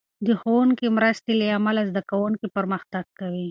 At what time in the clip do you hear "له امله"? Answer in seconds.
1.41-1.81